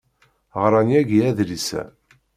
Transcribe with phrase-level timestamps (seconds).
[0.61, 1.83] Ɣran yagi adlis-a.